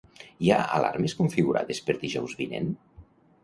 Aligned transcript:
Hi 0.45 0.47
ha 0.53 0.57
alarmes 0.77 1.15
configurades 1.21 1.85
per 1.91 1.99
dijous 2.07 2.37
vinent? 2.43 2.77